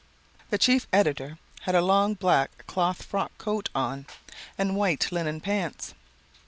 The 0.49 0.57
chief 0.57 0.87
editor 0.91 1.37
had 1.59 1.75
a 1.75 1.81
long 1.83 2.15
black 2.15 2.65
cloth 2.65 3.03
frock 3.03 3.37
coat 3.37 3.69
on 3.75 4.07
and 4.57 4.75
white 4.75 5.11
linen 5.11 5.39
pants. 5.41 5.93